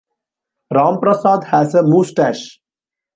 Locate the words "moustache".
1.83-2.59